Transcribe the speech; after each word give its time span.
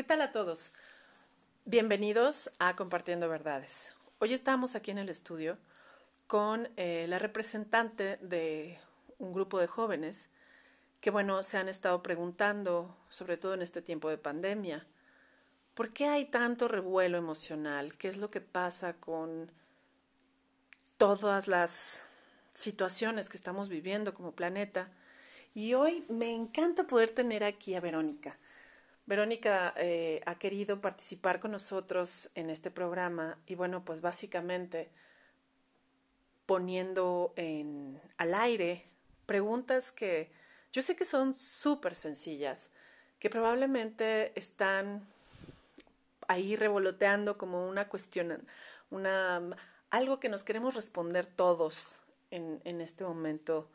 ¿Qué 0.00 0.04
tal 0.04 0.22
a 0.22 0.32
todos? 0.32 0.72
Bienvenidos 1.66 2.50
a 2.58 2.74
Compartiendo 2.74 3.28
Verdades. 3.28 3.92
Hoy 4.18 4.32
estamos 4.32 4.74
aquí 4.74 4.90
en 4.90 4.96
el 4.96 5.10
estudio 5.10 5.58
con 6.26 6.70
eh, 6.78 7.04
la 7.06 7.18
representante 7.18 8.16
de 8.22 8.78
un 9.18 9.34
grupo 9.34 9.58
de 9.58 9.66
jóvenes 9.66 10.24
que, 11.02 11.10
bueno, 11.10 11.42
se 11.42 11.58
han 11.58 11.68
estado 11.68 12.02
preguntando, 12.02 12.96
sobre 13.10 13.36
todo 13.36 13.52
en 13.52 13.60
este 13.60 13.82
tiempo 13.82 14.08
de 14.08 14.16
pandemia, 14.16 14.86
¿por 15.74 15.92
qué 15.92 16.06
hay 16.06 16.24
tanto 16.24 16.66
revuelo 16.66 17.18
emocional? 17.18 17.98
¿Qué 17.98 18.08
es 18.08 18.16
lo 18.16 18.30
que 18.30 18.40
pasa 18.40 18.94
con 18.94 19.52
todas 20.96 21.46
las 21.46 22.02
situaciones 22.54 23.28
que 23.28 23.36
estamos 23.36 23.68
viviendo 23.68 24.14
como 24.14 24.32
planeta? 24.32 24.88
Y 25.52 25.74
hoy 25.74 26.06
me 26.08 26.32
encanta 26.32 26.84
poder 26.84 27.10
tener 27.10 27.44
aquí 27.44 27.74
a 27.74 27.80
Verónica. 27.80 28.38
Verónica 29.06 29.74
eh, 29.76 30.20
ha 30.26 30.38
querido 30.38 30.80
participar 30.80 31.40
con 31.40 31.50
nosotros 31.50 32.30
en 32.34 32.50
este 32.50 32.70
programa 32.70 33.38
y 33.46 33.54
bueno, 33.54 33.84
pues 33.84 34.00
básicamente 34.00 34.90
poniendo 36.46 37.32
en, 37.36 38.00
al 38.16 38.34
aire 38.34 38.84
preguntas 39.26 39.92
que 39.92 40.30
yo 40.72 40.82
sé 40.82 40.96
que 40.96 41.04
son 41.04 41.34
súper 41.34 41.94
sencillas, 41.94 42.70
que 43.18 43.30
probablemente 43.30 44.32
están 44.38 45.06
ahí 46.28 46.54
revoloteando 46.54 47.38
como 47.38 47.68
una 47.68 47.88
cuestión, 47.88 48.46
una, 48.90 49.56
algo 49.90 50.20
que 50.20 50.28
nos 50.28 50.42
queremos 50.44 50.74
responder 50.74 51.26
todos 51.26 51.96
en, 52.30 52.60
en 52.64 52.80
este 52.80 53.04
momento 53.04 53.68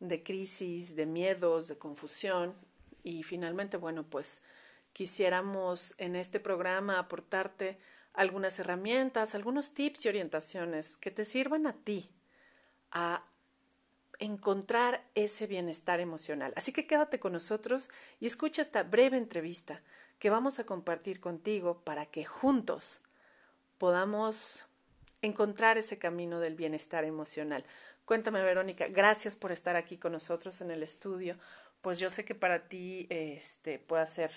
de 0.00 0.22
crisis, 0.22 0.96
de 0.96 1.06
miedos, 1.06 1.68
de 1.68 1.78
confusión. 1.78 2.54
Y 3.02 3.22
finalmente, 3.22 3.76
bueno, 3.76 4.04
pues 4.04 4.42
quisiéramos 4.92 5.94
en 5.98 6.16
este 6.16 6.40
programa 6.40 6.98
aportarte 6.98 7.78
algunas 8.12 8.58
herramientas, 8.58 9.34
algunos 9.34 9.72
tips 9.72 10.04
y 10.04 10.08
orientaciones 10.08 10.96
que 10.96 11.10
te 11.10 11.24
sirvan 11.24 11.66
a 11.66 11.74
ti 11.74 12.10
a 12.90 13.24
encontrar 14.18 15.06
ese 15.14 15.46
bienestar 15.46 16.00
emocional. 16.00 16.52
Así 16.56 16.72
que 16.72 16.86
quédate 16.86 17.18
con 17.18 17.32
nosotros 17.32 17.88
y 18.20 18.26
escucha 18.26 18.62
esta 18.62 18.82
breve 18.82 19.16
entrevista 19.16 19.82
que 20.18 20.28
vamos 20.28 20.58
a 20.58 20.64
compartir 20.64 21.20
contigo 21.20 21.80
para 21.82 22.06
que 22.06 22.24
juntos 22.26 23.00
podamos 23.78 24.66
encontrar 25.22 25.78
ese 25.78 25.98
camino 25.98 26.38
del 26.40 26.54
bienestar 26.54 27.04
emocional. 27.04 27.64
Cuéntame, 28.04 28.42
Verónica, 28.42 28.88
gracias 28.88 29.36
por 29.36 29.52
estar 29.52 29.76
aquí 29.76 29.96
con 29.96 30.12
nosotros 30.12 30.60
en 30.60 30.70
el 30.70 30.82
estudio. 30.82 31.38
Pues 31.82 31.98
yo 31.98 32.10
sé 32.10 32.24
que 32.24 32.34
para 32.34 32.68
ti 32.68 33.06
este, 33.08 33.78
puede 33.78 34.06
ser 34.06 34.30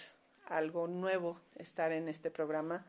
algo 0.45 0.87
nuevo 0.87 1.41
estar 1.55 1.91
en 1.91 2.07
este 2.07 2.31
programa 2.31 2.85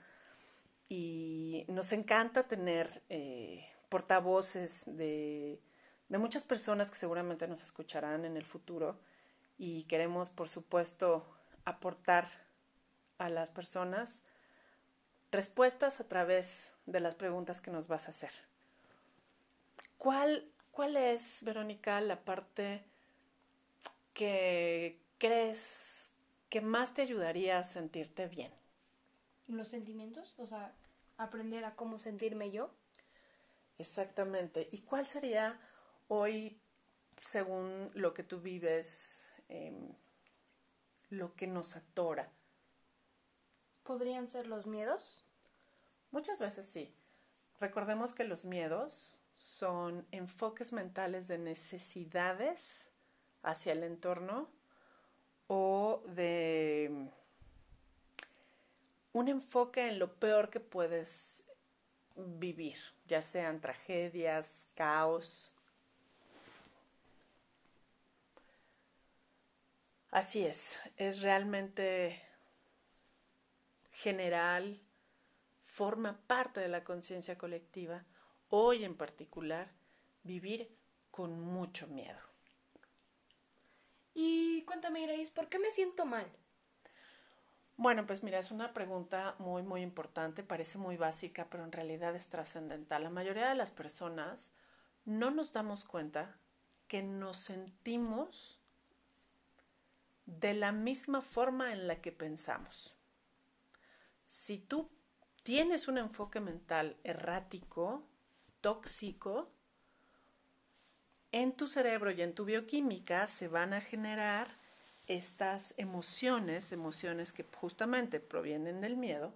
y 0.88 1.64
nos 1.68 1.92
encanta 1.92 2.46
tener 2.46 3.02
eh, 3.08 3.66
portavoces 3.88 4.84
de, 4.86 5.60
de 6.08 6.18
muchas 6.18 6.44
personas 6.44 6.90
que 6.90 6.96
seguramente 6.96 7.48
nos 7.48 7.64
escucharán 7.64 8.24
en 8.24 8.36
el 8.36 8.44
futuro 8.44 8.98
y 9.58 9.84
queremos, 9.84 10.30
por 10.30 10.48
supuesto, 10.48 11.26
aportar 11.64 12.30
a 13.18 13.28
las 13.28 13.50
personas 13.50 14.22
respuestas 15.32 16.00
a 16.00 16.04
través 16.08 16.72
de 16.86 17.00
las 17.00 17.14
preguntas 17.14 17.60
que 17.60 17.70
nos 17.70 17.88
vas 17.88 18.06
a 18.06 18.10
hacer. 18.10 18.30
¿Cuál, 19.98 20.48
cuál 20.70 20.96
es, 20.96 21.42
Verónica, 21.42 22.00
la 22.00 22.20
parte 22.24 22.84
que 24.14 25.02
crees 25.18 26.12
que 26.48 26.60
más 26.60 26.94
te 26.94 27.02
ayudaría 27.02 27.58
a 27.58 27.64
sentirte 27.64 28.28
bien? 28.28 28.52
Los 29.46 29.68
sentimientos, 29.68 30.34
o 30.38 30.46
sea, 30.46 30.74
aprender 31.18 31.64
a 31.64 31.74
cómo 31.74 31.98
sentirme 31.98 32.50
yo. 32.50 32.70
Exactamente. 33.78 34.68
¿Y 34.70 34.82
cuál 34.82 35.06
sería 35.06 35.60
hoy, 36.08 36.60
según 37.16 37.90
lo 37.94 38.14
que 38.14 38.22
tú 38.22 38.40
vives, 38.40 39.28
em, 39.48 39.92
lo 41.10 41.34
que 41.34 41.46
nos 41.46 41.76
atora? 41.76 42.32
¿Podrían 43.82 44.28
ser 44.28 44.46
los 44.46 44.66
miedos? 44.66 45.26
Muchas 46.10 46.40
veces 46.40 46.66
sí. 46.66 46.94
Recordemos 47.60 48.14
que 48.14 48.24
los 48.24 48.44
miedos 48.44 49.20
son 49.34 50.06
enfoques 50.12 50.72
mentales 50.72 51.28
de 51.28 51.38
necesidades 51.38 52.93
hacia 53.44 53.72
el 53.72 53.84
entorno 53.84 54.48
o 55.46 56.02
de 56.08 57.10
un 59.12 59.28
enfoque 59.28 59.88
en 59.88 59.98
lo 59.98 60.14
peor 60.14 60.50
que 60.50 60.60
puedes 60.60 61.44
vivir, 62.16 62.78
ya 63.06 63.22
sean 63.22 63.60
tragedias, 63.60 64.66
caos. 64.74 65.52
Así 70.10 70.46
es, 70.46 70.78
es 70.96 71.22
realmente 71.22 72.20
general, 73.92 74.80
forma 75.60 76.20
parte 76.26 76.60
de 76.60 76.68
la 76.68 76.84
conciencia 76.84 77.36
colectiva, 77.36 78.04
hoy 78.48 78.84
en 78.84 78.96
particular, 78.96 79.72
vivir 80.22 80.76
con 81.10 81.40
mucho 81.40 81.86
miedo. 81.88 82.33
Y 84.14 84.62
cuéntame, 84.62 85.06
Grace, 85.06 85.32
¿por 85.32 85.48
qué 85.48 85.58
me 85.58 85.70
siento 85.70 86.06
mal? 86.06 86.26
Bueno, 87.76 88.06
pues 88.06 88.22
mira, 88.22 88.38
es 88.38 88.52
una 88.52 88.72
pregunta 88.72 89.34
muy, 89.40 89.64
muy 89.64 89.82
importante, 89.82 90.44
parece 90.44 90.78
muy 90.78 90.96
básica, 90.96 91.48
pero 91.50 91.64
en 91.64 91.72
realidad 91.72 92.14
es 92.14 92.28
trascendental. 92.28 93.02
La 93.02 93.10
mayoría 93.10 93.48
de 93.48 93.56
las 93.56 93.72
personas 93.72 94.52
no 95.04 95.32
nos 95.32 95.52
damos 95.52 95.84
cuenta 95.84 96.38
que 96.86 97.02
nos 97.02 97.36
sentimos 97.36 98.60
de 100.26 100.54
la 100.54 100.70
misma 100.70 101.20
forma 101.20 101.72
en 101.72 101.88
la 101.88 102.00
que 102.00 102.12
pensamos. 102.12 102.96
Si 104.28 104.58
tú 104.58 104.90
tienes 105.42 105.88
un 105.88 105.98
enfoque 105.98 106.40
mental 106.40 106.96
errático, 107.02 108.06
tóxico, 108.60 109.53
en 111.34 111.50
tu 111.50 111.66
cerebro 111.66 112.12
y 112.12 112.22
en 112.22 112.32
tu 112.32 112.44
bioquímica 112.44 113.26
se 113.26 113.48
van 113.48 113.72
a 113.72 113.80
generar 113.80 114.54
estas 115.08 115.74
emociones, 115.78 116.70
emociones 116.70 117.32
que 117.32 117.44
justamente 117.56 118.20
provienen 118.20 118.80
del 118.80 118.96
miedo, 118.96 119.34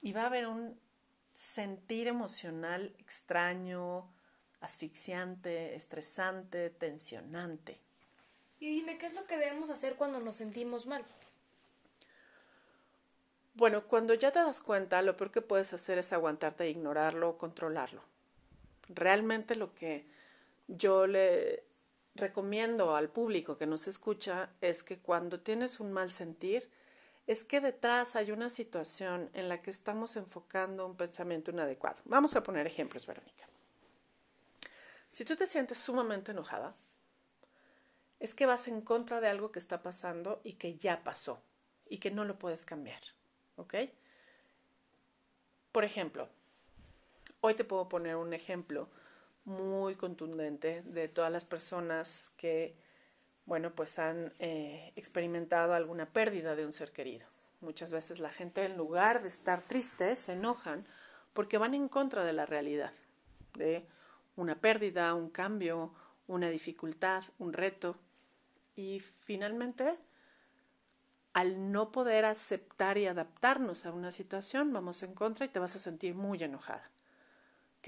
y 0.00 0.12
va 0.12 0.22
a 0.22 0.26
haber 0.28 0.46
un 0.46 0.80
sentir 1.34 2.06
emocional 2.06 2.94
extraño, 2.98 4.10
asfixiante, 4.60 5.74
estresante, 5.74 6.70
tensionante. 6.70 7.78
Y 8.58 8.70
dime, 8.76 8.96
¿qué 8.96 9.08
es 9.08 9.12
lo 9.12 9.26
que 9.26 9.36
debemos 9.36 9.68
hacer 9.68 9.96
cuando 9.96 10.20
nos 10.20 10.36
sentimos 10.36 10.86
mal? 10.86 11.04
Bueno, 13.52 13.86
cuando 13.86 14.14
ya 14.14 14.32
te 14.32 14.38
das 14.38 14.62
cuenta, 14.62 15.02
lo 15.02 15.14
peor 15.18 15.30
que 15.30 15.42
puedes 15.42 15.74
hacer 15.74 15.98
es 15.98 16.10
aguantarte 16.14 16.64
e 16.64 16.70
ignorarlo 16.70 17.28
o 17.28 17.36
controlarlo. 17.36 18.00
Realmente 18.88 19.54
lo 19.56 19.74
que 19.74 20.16
yo 20.68 21.06
le 21.06 21.64
recomiendo 22.14 22.94
al 22.94 23.08
público 23.08 23.56
que 23.56 23.66
nos 23.66 23.88
escucha 23.88 24.50
es 24.60 24.82
que 24.82 24.98
cuando 24.98 25.40
tienes 25.40 25.80
un 25.80 25.92
mal 25.92 26.10
sentir, 26.10 26.70
es 27.26 27.44
que 27.44 27.60
detrás 27.60 28.16
hay 28.16 28.30
una 28.30 28.48
situación 28.48 29.30
en 29.34 29.48
la 29.48 29.60
que 29.60 29.70
estamos 29.70 30.16
enfocando 30.16 30.86
un 30.86 30.96
pensamiento 30.96 31.50
inadecuado. 31.50 31.98
Vamos 32.04 32.34
a 32.36 32.42
poner 32.42 32.66
ejemplos, 32.66 33.06
Verónica. 33.06 33.46
Si 35.12 35.24
tú 35.24 35.36
te 35.36 35.46
sientes 35.46 35.78
sumamente 35.78 36.32
enojada, 36.32 36.74
es 38.20 38.34
que 38.34 38.46
vas 38.46 38.68
en 38.68 38.80
contra 38.80 39.20
de 39.20 39.28
algo 39.28 39.52
que 39.52 39.58
está 39.58 39.82
pasando 39.82 40.40
y 40.42 40.54
que 40.54 40.76
ya 40.76 41.04
pasó 41.04 41.42
y 41.88 41.98
que 41.98 42.10
no 42.10 42.24
lo 42.24 42.38
puedes 42.38 42.64
cambiar. 42.64 43.00
¿Ok? 43.56 43.74
Por 45.72 45.84
ejemplo, 45.84 46.28
hoy 47.40 47.54
te 47.54 47.64
puedo 47.64 47.88
poner 47.88 48.16
un 48.16 48.32
ejemplo 48.32 48.88
muy 49.48 49.96
contundente 49.96 50.82
de 50.82 51.08
todas 51.08 51.32
las 51.32 51.44
personas 51.44 52.30
que, 52.36 52.76
bueno, 53.46 53.74
pues 53.74 53.98
han 53.98 54.32
eh, 54.38 54.92
experimentado 54.94 55.74
alguna 55.74 56.06
pérdida 56.06 56.54
de 56.54 56.66
un 56.66 56.72
ser 56.72 56.92
querido. 56.92 57.26
Muchas 57.60 57.90
veces 57.90 58.20
la 58.20 58.30
gente 58.30 58.64
en 58.64 58.76
lugar 58.76 59.22
de 59.22 59.28
estar 59.28 59.62
triste 59.62 60.14
se 60.14 60.34
enojan 60.34 60.86
porque 61.32 61.58
van 61.58 61.74
en 61.74 61.88
contra 61.88 62.24
de 62.24 62.32
la 62.32 62.46
realidad, 62.46 62.92
de 63.54 63.84
una 64.36 64.60
pérdida, 64.60 65.14
un 65.14 65.30
cambio, 65.30 65.92
una 66.28 66.50
dificultad, 66.50 67.24
un 67.38 67.52
reto. 67.52 67.96
Y 68.76 69.00
finalmente, 69.00 69.98
al 71.32 71.72
no 71.72 71.90
poder 71.90 72.24
aceptar 72.26 72.98
y 72.98 73.06
adaptarnos 73.06 73.86
a 73.86 73.92
una 73.92 74.12
situación, 74.12 74.72
vamos 74.72 75.02
en 75.02 75.14
contra 75.14 75.46
y 75.46 75.48
te 75.48 75.58
vas 75.58 75.74
a 75.74 75.80
sentir 75.80 76.14
muy 76.14 76.42
enojada. 76.42 76.88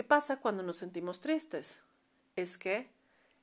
¿Qué 0.00 0.04
pasa 0.04 0.40
cuando 0.40 0.62
nos 0.62 0.76
sentimos 0.76 1.20
tristes? 1.20 1.78
Es 2.34 2.56
que 2.56 2.88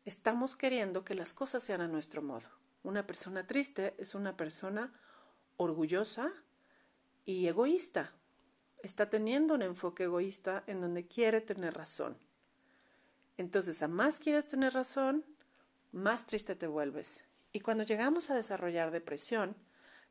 estamos 0.06 0.56
queriendo 0.56 1.06
que 1.06 1.14
las 1.14 1.32
cosas 1.32 1.62
sean 1.62 1.82
a 1.82 1.88
nuestro 1.88 2.24
modo. 2.24 2.48
Una 2.82 3.06
persona 3.06 3.46
triste 3.46 3.94
es 4.00 4.16
una 4.16 4.36
persona 4.36 4.92
orgullosa 5.58 6.34
y 7.26 7.46
egoísta. 7.46 8.12
Está 8.82 9.08
teniendo 9.08 9.54
un 9.54 9.62
enfoque 9.62 10.06
egoísta 10.06 10.64
en 10.66 10.82
donde 10.82 11.06
quiere 11.06 11.42
tener 11.42 11.76
razón. 11.76 12.18
Entonces, 13.38 13.84
a 13.84 13.88
más 13.88 14.18
quieres 14.18 14.50
tener 14.50 14.74
razón, 14.74 15.24
más 15.92 16.26
triste 16.26 16.56
te 16.56 16.66
vuelves. 16.66 17.24
Y 17.54 17.60
cuando 17.60 17.84
llegamos 17.84 18.32
a 18.32 18.36
desarrollar 18.36 18.90
depresión, 18.90 19.56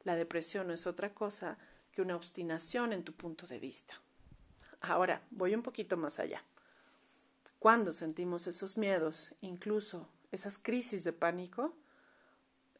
la 0.04 0.14
depresión 0.14 0.68
no 0.68 0.74
es 0.74 0.86
otra 0.86 1.12
cosa 1.12 1.58
que 1.90 2.02
una 2.02 2.14
obstinación 2.14 2.92
en 2.92 3.02
tu 3.02 3.14
punto 3.14 3.48
de 3.48 3.58
vista. 3.58 4.00
Ahora, 4.80 5.22
voy 5.30 5.54
un 5.54 5.62
poquito 5.62 5.96
más 5.96 6.18
allá. 6.18 6.42
Cuando 7.58 7.92
sentimos 7.92 8.46
esos 8.46 8.76
miedos, 8.76 9.34
incluso 9.40 10.08
esas 10.30 10.58
crisis 10.58 11.04
de 11.04 11.12
pánico, 11.12 11.74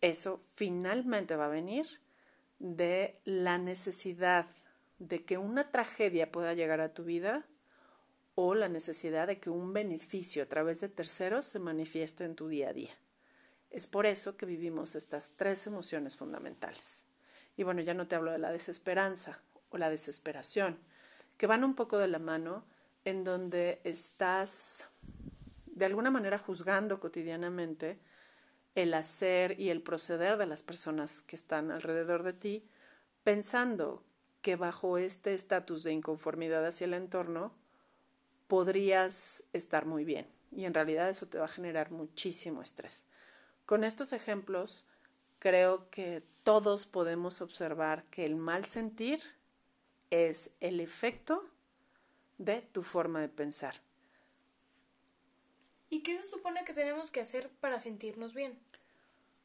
eso 0.01 0.43
finalmente 0.55 1.37
va 1.37 1.47
a 1.47 1.49
venir 1.49 1.87
de 2.59 3.19
la 3.25 3.59
necesidad 3.59 4.47
de 4.99 5.25
que 5.25 5.39
una 5.39 5.71
tragedia 5.71 6.31
pueda 6.31 6.55
llegar 6.55 6.81
a 6.81 6.95
tu 6.95 7.05
vida 7.05 7.47
o 8.35 8.55
la 8.55 8.69
necesidad 8.69 9.27
de 9.27 9.41
que 9.41 9.51
un 9.51 9.73
beneficio 9.73 10.43
a 10.43 10.47
través 10.47 10.81
de 10.81 10.89
terceros 10.89 11.47
se 11.47 11.59
manifieste 11.59 12.25
en 12.25 12.35
tu 12.35 12.49
día 12.49 12.69
a 12.69 12.73
día. 12.73 12.95
Es 13.71 13.87
por 13.87 14.07
eso 14.07 14.37
que 14.37 14.47
vivimos 14.47 14.95
estas 14.95 15.33
tres 15.37 15.67
emociones 15.67 16.17
fundamentales. 16.17 17.05
Y 17.57 17.63
bueno, 17.63 17.81
ya 17.81 17.95
no 17.95 18.07
te 18.07 18.15
hablo 18.15 18.33
de 18.33 18.39
la 18.39 18.53
desesperanza 18.53 19.41
o 19.71 19.79
la 19.79 19.91
desesperación, 19.91 20.79
que 21.37 21.47
van 21.47 21.65
un 21.65 21.75
poco 21.75 21.99
de 21.99 22.09
la 22.09 22.19
mano 22.19 22.65
en 23.05 23.25
donde 23.25 23.81
estás 23.85 24.91
de 25.67 25.85
alguna 25.85 26.11
manera 26.11 26.39
juzgando 26.39 26.99
cotidianamente 27.01 27.99
el 28.75 28.95
hacer 28.95 29.59
y 29.61 29.71
el 29.71 29.83
proceder 29.83 30.37
de 30.39 30.47
las 30.47 30.63
personas 30.63 31.23
que 31.23 31.37
están 31.37 31.71
alrededor 31.71 32.23
de 32.23 32.33
ti, 32.33 32.69
pensando 33.25 34.03
que 34.43 34.57
bajo 34.57 34.99
este 34.99 35.35
estatus 35.35 35.83
de 35.83 35.93
inconformidad 35.93 36.65
hacia 36.67 36.85
el 36.85 36.95
entorno 36.95 37.53
podrías 38.49 39.45
estar 39.53 39.87
muy 39.87 40.05
bien 40.05 40.27
y 40.53 40.65
en 40.65 40.75
realidad 40.75 41.09
eso 41.09 41.27
te 41.27 41.39
va 41.39 41.47
a 41.47 41.49
generar 41.49 41.91
muchísimo 41.91 42.63
estrés. 42.63 43.03
Con 43.65 43.83
estos 43.83 44.13
ejemplos 44.13 44.85
creo 45.39 45.91
que 45.91 46.23
todos 46.45 46.87
podemos 46.87 47.41
observar 47.41 48.05
que 48.05 48.25
el 48.25 48.37
mal 48.37 48.67
sentir 48.67 49.21
es 50.11 50.55
el 50.61 50.81
efecto 50.81 51.45
de 52.39 52.63
tu 52.63 52.83
forma 52.83 53.21
de 53.21 53.29
pensar. 53.29 53.75
¿Y 55.89 56.03
qué 56.03 56.21
se 56.21 56.29
supone 56.29 56.65
que 56.65 56.75
tenemos 56.75 57.11
que 57.11 57.21
hacer 57.21 57.49
para 57.61 57.79
sentirnos 57.79 58.35
bien? 58.35 58.59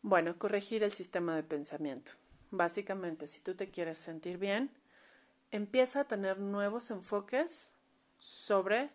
Bueno, 0.02 0.38
corregir 0.38 0.84
el 0.84 0.92
sistema 0.92 1.36
de 1.36 1.44
pensamiento. 1.44 2.14
Básicamente, 2.50 3.28
si 3.28 3.40
tú 3.40 3.56
te 3.56 3.70
quieres 3.70 3.98
sentir 3.98 4.38
bien, 4.38 4.72
empieza 5.52 6.02
a 6.02 6.08
tener 6.08 6.40
nuevos 6.40 6.90
enfoques 6.90 7.74
sobre 8.18 8.90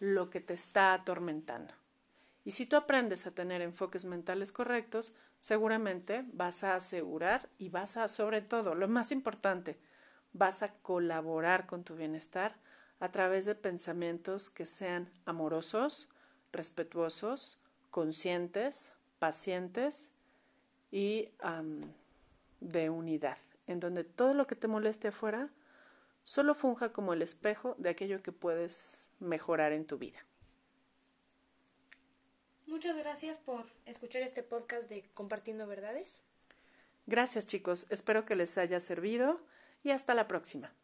lo 0.00 0.30
que 0.30 0.40
te 0.40 0.54
está 0.54 0.92
atormentando. 0.92 1.74
Y 2.44 2.52
si 2.52 2.66
tú 2.66 2.76
aprendes 2.76 3.26
a 3.26 3.30
tener 3.30 3.62
enfoques 3.62 4.04
mentales 4.04 4.52
correctos, 4.52 5.14
seguramente 5.38 6.24
vas 6.32 6.64
a 6.64 6.74
asegurar 6.74 7.48
y 7.58 7.68
vas 7.68 7.96
a, 7.96 8.08
sobre 8.08 8.40
todo, 8.40 8.74
lo 8.74 8.88
más 8.88 9.12
importante, 9.12 9.78
vas 10.36 10.62
a 10.62 10.72
colaborar 10.74 11.66
con 11.66 11.84
tu 11.84 11.96
bienestar 11.96 12.54
a 13.00 13.10
través 13.10 13.44
de 13.44 13.54
pensamientos 13.54 14.50
que 14.50 14.66
sean 14.66 15.10
amorosos, 15.24 16.08
respetuosos, 16.52 17.58
conscientes, 17.90 18.94
pacientes 19.18 20.10
y 20.90 21.30
de 22.60 22.90
unidad, 22.90 23.38
en 23.66 23.80
donde 23.80 24.04
todo 24.04 24.34
lo 24.34 24.46
que 24.46 24.56
te 24.56 24.68
moleste 24.68 25.08
afuera 25.08 25.50
solo 26.22 26.54
funja 26.54 26.92
como 26.92 27.12
el 27.12 27.22
espejo 27.22 27.74
de 27.78 27.90
aquello 27.90 28.22
que 28.22 28.32
puedes 28.32 29.08
mejorar 29.20 29.72
en 29.72 29.86
tu 29.86 29.98
vida. 29.98 30.18
Muchas 32.66 32.96
gracias 32.96 33.38
por 33.38 33.64
escuchar 33.84 34.22
este 34.22 34.42
podcast 34.42 34.88
de 34.88 35.04
Compartiendo 35.14 35.66
Verdades. 35.66 36.20
Gracias 37.06 37.46
chicos, 37.46 37.86
espero 37.90 38.26
que 38.26 38.34
les 38.34 38.58
haya 38.58 38.80
servido 38.80 39.40
y 39.86 39.92
hasta 39.92 40.14
la 40.14 40.26
próxima. 40.26 40.74